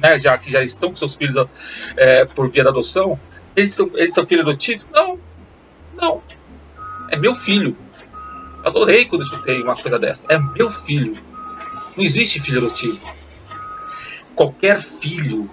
né, 0.03 0.19
já 0.19 0.37
que 0.37 0.51
já 0.51 0.61
estão 0.61 0.89
com 0.89 0.97
seus 0.97 1.15
filhos 1.15 1.35
é, 1.95 2.25
por 2.25 2.49
via 2.51 2.65
da 2.65 2.69
adoção, 2.71 3.17
eles 3.55 3.71
são, 3.71 3.89
eles 3.95 4.13
são? 4.13 4.25
Não, 4.91 5.19
não. 5.95 6.21
É 7.09 7.15
meu 7.15 7.33
filho. 7.33 7.77
Adorei 8.65 9.05
quando 9.05 9.21
escutei 9.21 9.61
uma 9.61 9.75
coisa 9.75 9.97
dessa. 9.97 10.27
É 10.29 10.37
meu 10.37 10.69
filho. 10.69 11.13
Não 11.95 12.03
existe 12.03 12.41
filho 12.41 12.57
adotivo. 12.57 12.99
Qualquer 14.35 14.81
filho, 14.81 15.49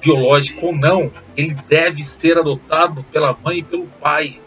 biológico 0.00 0.66
ou 0.66 0.76
não, 0.76 1.10
ele 1.36 1.54
deve 1.68 2.04
ser 2.04 2.38
adotado 2.38 3.02
pela 3.04 3.36
mãe 3.42 3.58
e 3.58 3.62
pelo 3.62 3.86
pai. 3.86 4.40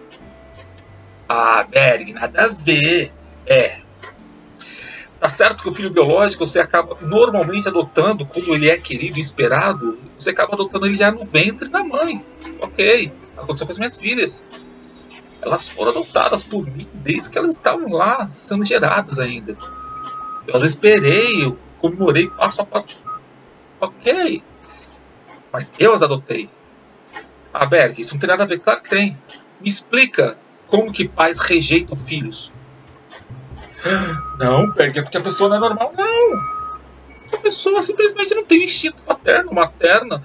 Ah, 1.27 1.65
Berg, 1.67 2.13
nada 2.13 2.45
a 2.45 2.47
ver. 2.47 3.11
É. 3.47 3.84
Tá 5.25 5.29
certo 5.29 5.63
que 5.63 5.69
o 5.69 5.73
filho 5.73 5.89
biológico 5.89 6.45
você 6.45 6.59
acaba 6.59 6.99
normalmente 7.01 7.67
adotando 7.67 8.27
quando 8.27 8.53
ele 8.53 8.69
é 8.69 8.77
querido 8.77 9.17
e 9.17 9.21
esperado, 9.21 9.97
você 10.15 10.29
acaba 10.29 10.53
adotando 10.53 10.85
ele 10.85 10.93
já 10.93 11.11
no 11.11 11.25
ventre 11.25 11.67
da 11.67 11.83
mãe. 11.83 12.23
Ok. 12.61 13.11
Aconteceu 13.35 13.65
com 13.65 13.71
as 13.71 13.79
minhas 13.79 13.95
filhas. 13.95 14.45
Elas 15.41 15.67
foram 15.67 15.89
adotadas 15.89 16.43
por 16.43 16.63
mim 16.67 16.87
desde 16.93 17.31
que 17.31 17.39
elas 17.39 17.55
estavam 17.55 17.89
lá, 17.89 18.29
sendo 18.33 18.63
geradas 18.63 19.17
ainda. 19.17 19.57
Eu 20.45 20.55
as 20.55 20.61
esperei, 20.61 21.43
eu 21.43 21.57
comemorei 21.79 22.29
passo 22.29 22.61
a 22.61 22.65
passo. 22.67 22.95
Ok. 23.81 24.43
Mas 25.51 25.73
eu 25.79 25.91
as 25.91 26.03
adotei. 26.03 26.51
Ah, 27.51 27.65
Berg, 27.65 27.99
isso 27.99 28.13
não 28.13 28.19
tem 28.19 28.29
nada 28.29 28.43
a 28.43 28.45
ver? 28.45 28.59
Claro 28.59 28.79
que 28.79 28.91
tem. 28.91 29.17
Me 29.59 29.67
explica 29.67 30.37
como 30.67 30.93
que 30.93 31.09
pais 31.09 31.39
rejeitam 31.39 31.97
filhos. 31.97 32.53
Não, 34.39 34.71
Berg, 34.71 34.97
é 34.97 35.01
porque 35.01 35.17
a 35.17 35.21
pessoa 35.21 35.49
não 35.49 35.57
é 35.57 35.59
normal. 35.59 35.93
Não. 35.95 36.55
A 37.33 37.37
pessoa 37.37 37.81
simplesmente 37.83 38.33
não 38.33 38.45
tem 38.45 38.63
instinto 38.63 39.01
paterno, 39.03 39.53
materno 39.53 40.21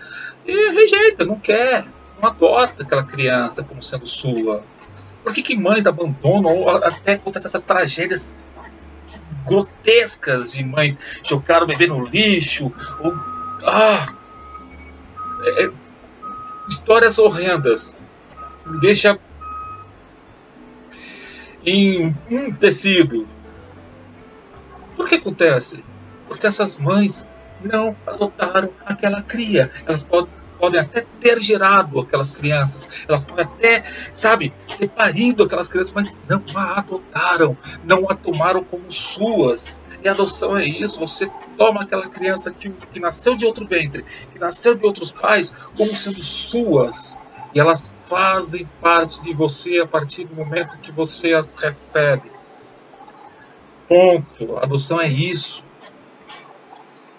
e 0.47 0.71
rejeita, 0.73 1.25
não 1.25 1.39
quer, 1.39 1.85
não 2.21 2.29
adota 2.29 2.83
aquela 2.83 3.05
criança 3.05 3.63
como 3.63 3.83
sendo 3.83 4.07
sua. 4.07 4.63
Por 5.23 5.33
que, 5.35 5.43
que 5.43 5.57
mães 5.57 5.87
abandonam 5.87 6.57
ou 6.57 6.71
até 6.71 7.13
acontecem 7.13 7.49
essas 7.49 7.65
tragédias 7.65 8.35
grotescas 9.47 10.53
de 10.53 10.65
mães 10.65 10.99
jogar 11.23 11.63
o 11.63 11.67
bebê 11.67 11.87
no 11.87 12.05
lixo? 12.05 12.73
Ou, 13.01 13.15
ah, 13.65 14.07
é, 15.43 15.65
é 15.65 15.71
histórias 16.69 17.19
horrendas. 17.19 17.95
Deixa 18.81 19.19
em 21.65 22.17
um 22.31 22.53
tecido. 22.53 23.29
Por 25.01 25.09
que 25.09 25.15
acontece? 25.15 25.83
Porque 26.29 26.47
essas 26.47 26.77
mães 26.77 27.27
não 27.65 27.97
adotaram 28.07 28.71
aquela 28.85 29.23
cria. 29.23 29.71
Elas 29.87 30.03
podem 30.03 30.31
podem 30.59 30.79
até 30.79 31.07
ter 31.19 31.41
gerado 31.41 31.99
aquelas 31.99 32.33
crianças, 32.33 33.07
elas 33.09 33.25
podem 33.25 33.47
até, 33.47 33.83
sabe, 34.13 34.53
ter 34.79 34.91
parido 34.91 35.45
aquelas 35.45 35.71
crianças, 35.71 35.95
mas 35.95 36.19
não 36.29 36.45
a 36.55 36.81
adotaram, 36.81 37.57
não 37.83 38.11
a 38.11 38.15
tomaram 38.15 38.63
como 38.63 38.93
suas. 38.93 39.81
E 40.05 40.09
adoção 40.09 40.55
é 40.59 40.67
isso, 40.67 41.01
você 41.01 41.31
toma 41.57 41.81
aquela 41.81 42.11
criança 42.11 42.53
que, 42.53 42.69
que 42.69 43.01
nasceu 43.01 43.35
de 43.39 43.47
outro 43.47 43.67
ventre, 43.67 44.05
que 44.31 44.39
nasceu 44.39 44.75
de 44.75 44.85
outros 44.85 45.13
pais, 45.13 45.51
como 45.79 45.97
sendo 45.97 46.23
suas. 46.23 47.17
E 47.55 47.59
elas 47.59 47.95
fazem 47.99 48.69
parte 48.83 49.23
de 49.23 49.33
você 49.33 49.81
a 49.81 49.87
partir 49.87 50.25
do 50.25 50.35
momento 50.35 50.79
que 50.79 50.93
você 50.93 51.33
as 51.33 51.55
recebe. 51.55 52.31
Ponto. 53.91 54.57
Adoção 54.59 55.01
é 55.01 55.09
isso. 55.09 55.65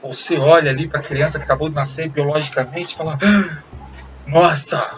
Você 0.01 0.38
olha 0.38 0.72
ali 0.72 0.88
para 0.88 1.01
a 1.01 1.04
criança 1.04 1.38
que 1.38 1.44
acabou 1.44 1.68
de 1.68 1.75
nascer 1.75 2.08
biologicamente 2.08 2.94
e 2.94 2.98
fala: 2.98 3.20
ah, 3.22 3.63
Nossa, 4.25 4.98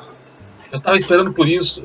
eu 0.72 0.77
estava 0.77 0.96
esperando 0.96 1.34
por 1.34 1.48
isso. 1.48 1.84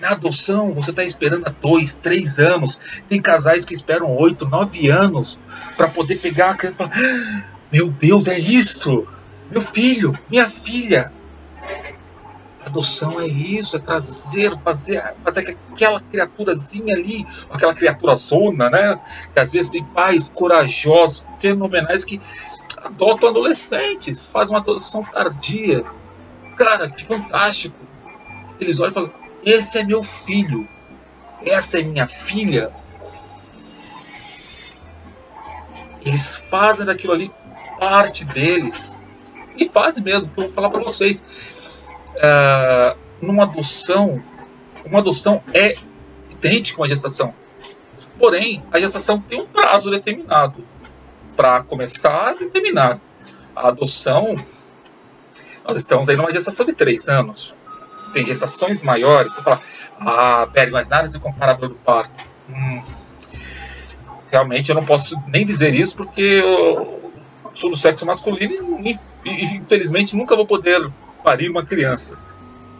Na 0.00 0.12
adoção, 0.12 0.72
você 0.72 0.90
está 0.90 1.04
esperando 1.04 1.46
há 1.46 1.50
dois, 1.50 1.94
três 1.94 2.38
anos. 2.38 3.02
Tem 3.06 3.20
casais 3.20 3.66
que 3.66 3.74
esperam 3.74 4.16
oito, 4.16 4.48
nove 4.48 4.88
anos 4.88 5.38
para 5.76 5.88
poder 5.88 6.16
pegar 6.16 6.52
a 6.52 6.54
criança 6.54 6.82
e 6.82 6.88
falar: 6.88 6.96
ah, 6.96 7.44
Meu 7.70 7.90
Deus, 7.90 8.28
é 8.28 8.38
isso! 8.38 9.06
Meu 9.50 9.60
filho, 9.60 10.18
minha 10.30 10.48
filha, 10.48 11.12
Adoção 12.72 13.20
é 13.20 13.26
isso, 13.26 13.76
é 13.76 13.78
trazer, 13.78 14.58
fazer, 14.62 15.14
fazer 15.22 15.58
aquela 15.70 16.00
criaturazinha 16.00 16.94
ali, 16.94 17.26
aquela 17.50 17.74
criatura 17.74 18.14
zona, 18.14 18.70
né? 18.70 18.98
Que 19.34 19.40
às 19.40 19.52
vezes 19.52 19.70
tem 19.70 19.84
pais 19.84 20.30
corajosos, 20.30 21.26
fenomenais 21.38 22.02
que 22.02 22.18
adotam 22.78 23.28
adolescentes, 23.28 24.26
fazem 24.26 24.54
uma 24.54 24.62
adoção 24.62 25.04
tardia. 25.04 25.84
Cara, 26.56 26.88
que 26.88 27.04
fantástico! 27.04 27.76
Eles 28.58 28.80
olham 28.80 28.90
e 28.90 28.94
falam: 28.94 29.12
Esse 29.44 29.78
é 29.78 29.84
meu 29.84 30.02
filho, 30.02 30.66
essa 31.44 31.78
é 31.78 31.82
minha 31.82 32.06
filha. 32.06 32.72
Eles 36.00 36.36
fazem 36.36 36.86
daquilo 36.86 37.12
ali 37.12 37.30
parte 37.78 38.24
deles. 38.24 38.98
E 39.58 39.68
fazem 39.68 40.02
mesmo, 40.02 40.32
vou 40.34 40.50
falar 40.50 40.70
para 40.70 40.82
vocês 40.82 41.22
uh, 42.16 42.98
numa 43.20 43.44
adoção, 43.44 44.22
uma 44.84 44.98
adoção 44.98 45.42
é 45.54 45.76
idêntica 46.30 46.82
a 46.82 46.86
gestação. 46.86 47.34
Porém, 48.18 48.62
a 48.70 48.78
gestação 48.78 49.20
tem 49.20 49.40
um 49.40 49.46
prazo 49.46 49.90
determinado 49.90 50.64
para 51.36 51.62
começar 51.62 52.36
e 52.40 52.46
terminar. 52.46 53.00
A 53.54 53.68
adoção, 53.68 54.34
nós 55.66 55.76
estamos 55.76 56.08
aí 56.08 56.16
numa 56.16 56.30
gestação 56.30 56.66
de 56.66 56.74
três 56.74 57.08
anos. 57.08 57.54
Tem 58.12 58.24
gestações 58.24 58.82
maiores. 58.82 59.32
Você 59.32 59.42
fala, 59.42 59.60
ah, 60.00 60.48
pera, 60.52 60.70
mas 60.70 60.88
nada 60.88 61.08
se 61.08 61.18
compara 61.18 61.54
do 61.54 61.70
parto. 61.76 62.12
Hum, 62.48 62.80
realmente 64.30 64.70
eu 64.70 64.74
não 64.74 64.84
posso 64.84 65.16
nem 65.28 65.44
dizer 65.44 65.74
isso 65.74 65.96
porque 65.96 66.22
eu 66.22 67.12
sou 67.52 67.70
do 67.70 67.76
sexo 67.76 68.06
masculino 68.06 68.80
e, 68.84 68.98
infelizmente 69.56 70.16
nunca 70.16 70.34
vou 70.34 70.46
poder 70.46 70.90
parir 71.22 71.48
uma 71.48 71.64
criança. 71.64 72.18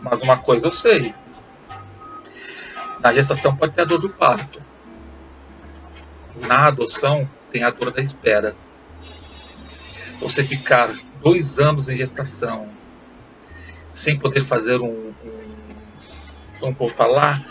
Mas 0.03 0.23
uma 0.23 0.37
coisa 0.37 0.67
eu 0.69 0.73
sei: 0.73 1.15
na 3.01 3.13
gestação 3.13 3.57
pode 3.57 3.75
ter 3.75 3.83
a 3.83 3.85
dor 3.85 4.01
do 4.01 4.11
parto. 4.11 4.63
Na 6.49 6.67
adoção 6.67 7.29
tem 7.51 7.63
a 7.63 7.71
dor 7.71 7.91
da 7.91 8.01
espera. 8.01 8.57
Você 10.21 10.45
ficar 10.45 10.95
dois 11.21 11.59
anos 11.59 11.89
em 11.89 11.97
gestação 11.97 12.69
sem 13.93 14.19
poder 14.19 14.41
fazer 14.41 14.81
um, 14.81 15.13
um 15.25 15.53
como 16.63 16.75
vou 16.75 16.89
falar, 16.89 17.45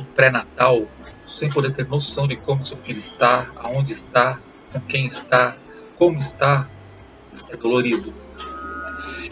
um 0.00 0.04
pré-natal, 0.04 0.88
sem 1.26 1.50
poder 1.50 1.72
ter 1.72 1.86
noção 1.86 2.26
de 2.26 2.34
como 2.34 2.64
seu 2.64 2.76
filho 2.76 2.98
está, 2.98 3.50
aonde 3.56 3.92
está, 3.92 4.40
com 4.72 4.80
quem 4.80 5.06
está, 5.06 5.56
como 5.96 6.18
está, 6.18 6.66
é 7.50 7.56
dolorido. 7.56 8.14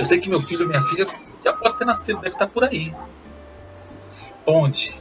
Eu 0.02 0.06
sei 0.06 0.18
que 0.18 0.28
meu 0.28 0.40
filho 0.40 0.66
minha 0.66 0.82
filha 0.82 1.06
já 1.44 1.52
pode 1.52 1.78
ter 1.78 1.84
nascido, 1.84 2.16
deve 2.16 2.34
estar 2.34 2.48
por 2.48 2.64
aí. 2.64 2.92
Onde? 4.44 5.00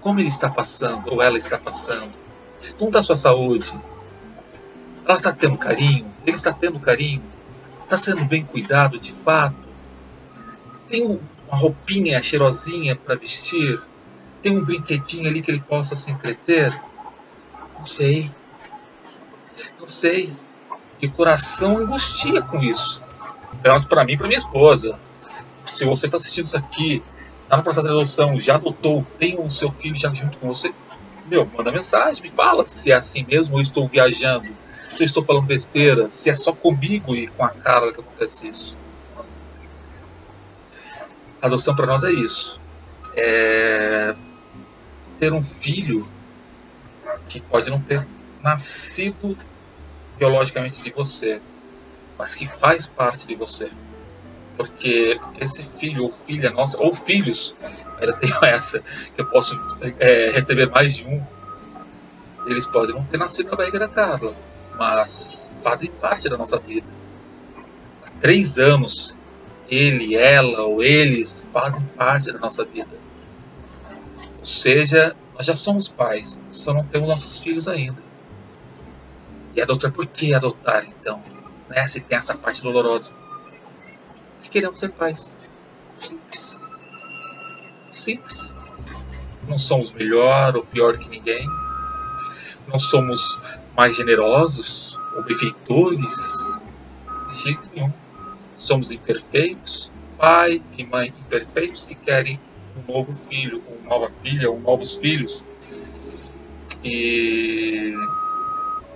Como 0.00 0.18
ele 0.18 0.26
está 0.28 0.50
passando, 0.50 1.12
ou 1.12 1.22
ela 1.22 1.38
está 1.38 1.56
passando? 1.56 2.10
Como 2.76 2.88
está 2.88 2.98
a 2.98 3.02
sua 3.04 3.14
saúde? 3.14 3.80
Ela 5.04 5.14
está 5.14 5.30
tendo 5.30 5.56
carinho? 5.56 6.12
Ele 6.26 6.34
está 6.34 6.52
tendo 6.52 6.80
carinho? 6.80 7.22
Está 7.80 7.96
sendo 7.96 8.24
bem 8.24 8.44
cuidado 8.44 8.98
de 8.98 9.12
fato? 9.12 9.68
Tem 10.88 11.06
uma 11.06 11.56
roupinha 11.56 12.20
cheirosinha 12.20 12.96
para 12.96 13.14
vestir? 13.14 13.80
Tem 14.42 14.58
um 14.58 14.64
brinquedinho 14.64 15.28
ali 15.28 15.40
que 15.40 15.52
ele 15.52 15.60
possa 15.60 15.94
se 15.94 16.10
entreter? 16.10 16.76
Não 17.78 17.86
sei. 17.86 18.28
Não 19.78 19.86
sei. 19.86 20.36
E 21.00 21.06
o 21.06 21.12
coração 21.12 21.76
angustia 21.76 22.42
com 22.42 22.58
isso. 22.58 23.06
Menos 23.62 23.84
para 23.84 24.04
mim 24.04 24.12
e 24.12 24.16
para 24.16 24.26
minha 24.26 24.38
esposa. 24.38 24.98
Se 25.64 25.84
você 25.84 26.06
está 26.06 26.16
assistindo 26.16 26.46
isso 26.46 26.56
aqui, 26.56 27.02
está 27.42 27.56
no 27.56 27.62
processo 27.62 27.86
de 27.86 27.92
adoção, 27.92 28.38
já 28.38 28.54
adotou, 28.54 29.06
tem 29.18 29.38
o 29.38 29.48
seu 29.50 29.70
filho 29.70 29.96
já 29.96 30.12
junto 30.12 30.38
com 30.38 30.48
você, 30.48 30.72
meu, 31.26 31.46
manda 31.46 31.70
mensagem, 31.70 32.22
me 32.22 32.30
fala 32.30 32.66
se 32.66 32.90
é 32.90 32.94
assim 32.94 33.24
mesmo 33.26 33.56
ou 33.56 33.60
estou 33.60 33.86
viajando, 33.86 34.48
se 34.94 35.02
eu 35.02 35.06
estou 35.06 35.22
falando 35.22 35.46
besteira, 35.46 36.08
se 36.10 36.30
é 36.30 36.34
só 36.34 36.52
comigo 36.52 37.14
e 37.14 37.26
com 37.26 37.44
a 37.44 37.50
cara 37.50 37.92
que 37.92 38.00
acontece 38.00 38.48
isso. 38.48 38.76
Adoção 41.40 41.74
para 41.74 41.86
nós 41.86 42.02
é 42.02 42.10
isso. 42.10 42.60
É 43.14 44.14
ter 45.18 45.32
um 45.32 45.44
filho 45.44 46.06
que 47.28 47.40
pode 47.40 47.70
não 47.70 47.80
ter 47.80 48.06
nascido 48.42 49.36
biologicamente 50.16 50.80
de 50.80 50.90
você, 50.90 51.40
mas 52.18 52.34
que 52.34 52.46
faz 52.46 52.86
parte 52.86 53.26
de 53.26 53.36
você. 53.36 53.70
Porque 54.56 55.20
esse 55.40 55.62
filho 55.62 56.04
ou 56.04 56.14
filha 56.14 56.50
nossa, 56.50 56.82
ou 56.82 56.92
filhos, 56.92 57.56
ainda 58.00 58.12
tenho 58.14 58.34
essa, 58.44 58.80
que 58.80 59.20
eu 59.20 59.26
posso 59.26 59.58
é, 60.00 60.30
receber 60.30 60.68
mais 60.68 60.96
de 60.96 61.06
um, 61.06 61.24
eles 62.46 62.66
podem 62.66 62.94
não 62.94 63.04
ter 63.04 63.18
nascido 63.18 63.50
na 63.50 63.56
barriga 63.56 63.78
da 63.78 63.88
Carla, 63.88 64.34
mas 64.76 65.48
fazem 65.58 65.90
parte 65.90 66.28
da 66.28 66.36
nossa 66.36 66.58
vida. 66.58 66.86
Há 68.04 68.10
três 68.20 68.58
anos, 68.58 69.16
ele, 69.70 70.16
ela 70.16 70.62
ou 70.62 70.82
eles 70.82 71.48
fazem 71.52 71.86
parte 71.96 72.32
da 72.32 72.38
nossa 72.38 72.64
vida. 72.64 72.98
Ou 74.38 74.44
seja, 74.44 75.14
nós 75.34 75.46
já 75.46 75.54
somos 75.54 75.88
pais, 75.88 76.42
só 76.50 76.74
não 76.74 76.84
temos 76.84 77.08
nossos 77.08 77.38
filhos 77.38 77.68
ainda. 77.68 78.02
E 79.54 79.60
adotar, 79.60 79.92
por 79.92 80.06
que 80.06 80.34
adotar 80.34 80.84
então? 80.84 81.22
Né? 81.68 81.86
Se 81.86 82.00
tem 82.00 82.18
essa 82.18 82.34
parte 82.34 82.62
dolorosa. 82.62 83.14
Porque 84.36 84.50
queremos 84.50 84.78
ser 84.78 84.90
pais. 84.90 85.38
Simples. 85.98 86.58
Simples. 87.92 88.52
Não 89.46 89.58
somos 89.58 89.90
melhor 89.92 90.56
ou 90.56 90.64
pior 90.64 90.96
que 90.98 91.08
ninguém. 91.08 91.48
Não 92.66 92.78
somos 92.78 93.38
mais 93.76 93.96
generosos 93.96 94.98
ou 95.16 95.22
benfeitores. 95.22 96.58
De 97.30 97.38
jeito 97.42 97.68
nenhum. 97.74 97.92
Somos 98.56 98.90
imperfeitos, 98.90 99.90
pai 100.16 100.60
e 100.76 100.84
mãe 100.84 101.14
imperfeitos 101.20 101.84
que 101.84 101.94
querem 101.94 102.40
um 102.76 102.92
novo 102.92 103.14
filho, 103.14 103.62
uma 103.80 103.90
nova 103.90 104.10
filha, 104.10 104.50
ou 104.50 104.58
novos 104.60 104.96
filhos. 104.96 105.44
E 106.82 107.94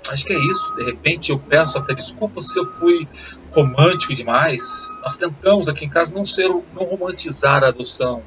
acho 0.09 0.25
que 0.25 0.33
é 0.33 0.39
isso. 0.39 0.75
De 0.75 0.85
repente 0.85 1.31
eu 1.31 1.39
peço 1.39 1.79
até 1.79 1.95
desculpa 1.95 2.43
se 2.43 2.59
eu 2.59 2.65
fui 2.65 3.09
romântico 3.55 4.15
demais. 4.15 4.89
Nós 5.03 5.17
tentamos 5.17 5.69
aqui 5.69 5.85
em 5.85 5.89
casa 5.89 6.15
não 6.15 6.25
ser, 6.25 6.49
não 6.49 6.85
romantizar 6.85 7.63
a 7.63 7.69
adoção, 7.69 8.23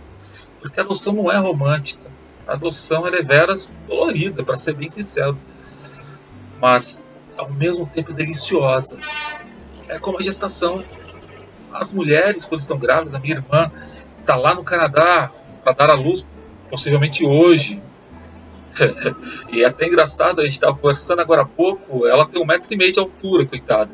porque 0.61 0.79
a 0.79 0.83
adoção 0.83 1.13
não 1.13 1.31
é 1.31 1.37
romântica. 1.37 2.09
A 2.47 2.53
adoção 2.53 3.07
é 3.07 3.21
veras 3.23 3.71
dolorida, 3.87 4.43
para 4.43 4.55
ser 4.55 4.73
bem 4.73 4.87
sincero, 4.87 5.37
mas 6.61 7.03
ao 7.35 7.49
mesmo 7.49 7.87
tempo 7.87 8.13
deliciosa. 8.13 8.99
É 9.87 9.99
como 9.99 10.19
a 10.19 10.21
gestação. 10.21 10.83
As 11.73 11.93
mulheres, 11.93 12.45
quando 12.45 12.61
estão 12.61 12.77
grávidas, 12.77 13.13
a 13.13 13.19
minha 13.19 13.35
irmã 13.35 13.71
está 14.13 14.35
lá 14.35 14.55
no 14.55 14.63
Canadá 14.63 15.31
para 15.63 15.73
dar 15.73 15.89
à 15.89 15.93
luz, 15.93 16.25
possivelmente 16.69 17.25
hoje. 17.25 17.81
e 19.51 19.63
é 19.63 19.65
até 19.65 19.87
engraçado, 19.87 20.41
a 20.41 20.43
gente 20.43 20.53
estava 20.53 20.75
conversando 20.75 21.21
agora 21.21 21.43
há 21.43 21.45
pouco, 21.45 22.07
ela 22.07 22.25
tem 22.25 22.41
um 22.41 22.45
metro 22.45 22.73
e 22.73 22.77
meio 22.77 22.91
de 22.91 22.99
altura, 22.99 23.45
coitada. 23.45 23.91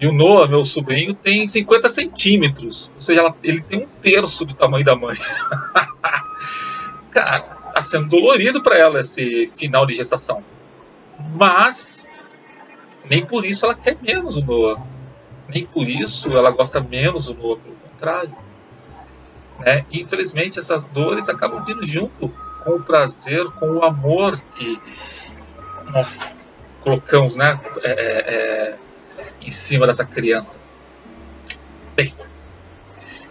E 0.00 0.06
o 0.06 0.12
Noah, 0.12 0.48
meu 0.48 0.64
sobrinho, 0.64 1.14
tem 1.14 1.46
50 1.46 1.88
centímetros. 1.88 2.90
Ou 2.94 3.00
seja, 3.00 3.20
ela, 3.20 3.36
ele 3.42 3.60
tem 3.60 3.78
um 3.78 3.86
terço 3.86 4.44
do 4.44 4.52
tamanho 4.52 4.84
da 4.84 4.96
mãe. 4.96 5.16
Cara, 7.12 7.40
tá 7.72 7.82
sendo 7.82 8.08
dolorido 8.08 8.62
para 8.62 8.76
ela 8.76 9.00
esse 9.00 9.46
final 9.46 9.86
de 9.86 9.94
gestação. 9.94 10.42
Mas, 11.34 12.04
nem 13.08 13.24
por 13.24 13.46
isso 13.46 13.64
ela 13.64 13.76
quer 13.76 13.96
menos 14.02 14.36
o 14.36 14.44
Noah. 14.44 14.82
Nem 15.48 15.66
por 15.66 15.88
isso 15.88 16.36
ela 16.36 16.50
gosta 16.50 16.80
menos 16.80 17.26
do 17.26 17.34
Noah, 17.34 17.60
pelo 17.60 17.76
contrário. 17.76 18.34
Né? 19.60 19.86
Infelizmente, 19.92 20.58
essas 20.58 20.88
dores 20.88 21.28
acabam 21.28 21.64
vindo 21.64 21.86
junto 21.86 22.34
com 22.64 22.76
o 22.76 22.82
prazer, 22.82 23.44
com 23.52 23.70
o 23.70 23.84
amor 23.84 24.38
que 24.54 24.80
nós 25.92 26.26
colocamos 26.80 27.36
né, 27.36 27.60
é, 27.82 27.90
é, 27.90 28.34
é, 28.34 28.78
em 29.40 29.50
cima 29.50 29.86
dessa 29.86 30.04
criança. 30.04 30.60
Bem, 31.94 32.14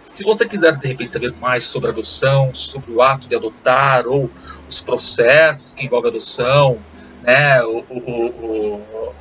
se 0.02 0.24
você 0.24 0.46
quiser 0.46 0.76
de 0.76 0.88
repente 0.88 1.10
saber 1.10 1.32
mais 1.40 1.64
sobre 1.64 1.90
adoção, 1.90 2.54
sobre 2.54 2.92
o 2.92 3.02
ato 3.02 3.28
de 3.28 3.34
adotar 3.34 4.06
ou 4.06 4.30
os 4.68 4.80
processos 4.80 5.74
que 5.74 5.84
envolvem 5.84 6.10
adoção, 6.10 6.78
né, 7.22 7.62
o, 7.64 7.84
o, 7.88 8.26
o, 8.26 9.14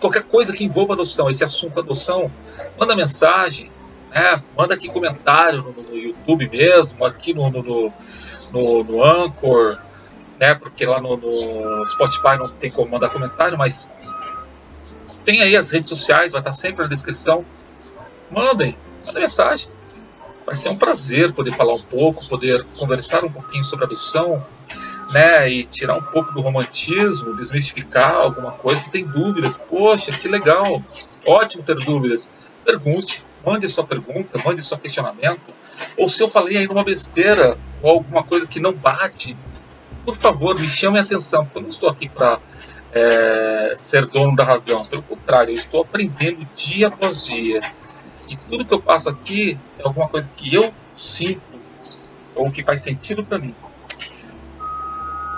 qualquer 0.00 0.22
coisa 0.22 0.52
que 0.52 0.64
envolva 0.64 0.94
adoção, 0.94 1.30
esse 1.30 1.44
assunto 1.44 1.78
adoção, 1.78 2.30
manda 2.78 2.96
mensagem, 2.96 3.70
né? 4.10 4.42
Manda 4.56 4.74
aqui 4.74 4.88
comentário 4.88 5.62
no, 5.62 5.82
no 5.82 5.96
YouTube 5.96 6.48
mesmo, 6.48 7.04
aqui 7.04 7.32
no, 7.32 7.48
no, 7.50 7.62
no, 7.62 7.92
no 8.52 9.04
Anchor, 9.04 9.78
né? 10.40 10.54
Porque 10.54 10.86
lá 10.86 11.00
no, 11.00 11.16
no, 11.16 11.86
Spotify 11.86 12.38
não 12.38 12.48
tem 12.48 12.70
como 12.70 12.90
mandar 12.90 13.10
comentário, 13.10 13.58
mas 13.58 13.90
tem 15.24 15.42
aí 15.42 15.54
as 15.54 15.70
redes 15.70 15.90
sociais, 15.90 16.32
vai 16.32 16.40
estar 16.40 16.52
sempre 16.52 16.82
na 16.82 16.88
descrição. 16.88 17.44
Mandem, 18.30 18.76
mandem 19.06 19.22
mensagem. 19.22 19.68
Vai 20.46 20.56
ser 20.56 20.70
um 20.70 20.76
prazer 20.76 21.32
poder 21.32 21.52
falar 21.52 21.74
um 21.74 21.82
pouco, 21.82 22.26
poder 22.26 22.64
conversar 22.78 23.24
um 23.24 23.30
pouquinho 23.30 23.62
sobre 23.62 23.84
adoção, 23.84 24.42
né? 25.12 25.48
E 25.50 25.64
tirar 25.64 25.96
um 25.96 26.02
pouco 26.02 26.32
do 26.32 26.40
romantismo, 26.40 27.36
desmistificar 27.36 28.14
alguma 28.14 28.52
coisa. 28.52 28.82
Se 28.82 28.90
tem 28.90 29.04
dúvidas, 29.04 29.56
poxa, 29.56 30.10
que 30.12 30.26
legal, 30.26 30.82
ótimo 31.26 31.62
ter 31.62 31.76
dúvidas. 31.76 32.30
Pergunte, 32.64 33.24
mande 33.44 33.68
sua 33.68 33.84
pergunta, 33.84 34.40
mande 34.44 34.62
seu 34.62 34.78
questionamento. 34.78 35.59
Ou 35.96 36.08
se 36.08 36.22
eu 36.22 36.28
falei 36.28 36.58
aí 36.58 36.66
numa 36.66 36.84
besteira 36.84 37.58
ou 37.82 37.90
alguma 37.90 38.22
coisa 38.22 38.46
que 38.46 38.60
não 38.60 38.72
bate, 38.72 39.36
por 40.04 40.14
favor, 40.14 40.58
me 40.58 40.68
chame 40.68 40.98
a 40.98 41.02
atenção, 41.02 41.44
porque 41.44 41.58
eu 41.58 41.62
não 41.62 41.68
estou 41.68 41.88
aqui 41.88 42.08
para 42.08 42.40
é, 42.92 43.72
ser 43.76 44.06
dono 44.06 44.34
da 44.34 44.44
razão. 44.44 44.84
Pelo 44.86 45.02
contrário, 45.02 45.52
eu 45.52 45.56
estou 45.56 45.82
aprendendo 45.82 46.46
dia 46.54 46.88
após 46.88 47.26
dia. 47.26 47.60
E 48.28 48.36
tudo 48.36 48.64
que 48.64 48.74
eu 48.74 48.80
passo 48.80 49.10
aqui 49.10 49.58
é 49.78 49.82
alguma 49.82 50.08
coisa 50.08 50.30
que 50.34 50.54
eu 50.54 50.72
sinto 50.96 51.60
ou 52.34 52.50
que 52.50 52.62
faz 52.62 52.80
sentido 52.80 53.24
para 53.24 53.38
mim. 53.38 53.54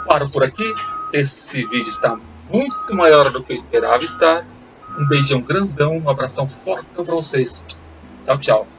Paro 0.07 0.31
por 0.31 0.45
aqui. 0.45 0.65
Esse 1.13 1.65
vídeo 1.67 1.89
está 1.89 2.19
muito 2.51 2.95
maior 2.95 3.31
do 3.31 3.43
que 3.43 3.53
eu 3.53 3.57
esperava 3.57 4.05
estar. 4.05 4.47
Um 4.99 5.07
beijão 5.07 5.41
grandão, 5.41 5.97
um 5.97 6.09
abração 6.09 6.49
fortão 6.49 7.05
para 7.05 7.15
vocês. 7.15 7.63
Tchau, 8.25 8.39
tchau. 8.39 8.72